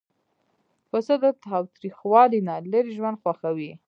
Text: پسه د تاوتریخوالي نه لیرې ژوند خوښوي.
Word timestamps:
پسه 0.89 1.15
د 1.23 1.25
تاوتریخوالي 1.45 2.39
نه 2.47 2.55
لیرې 2.71 2.91
ژوند 2.97 3.17
خوښوي. 3.21 3.71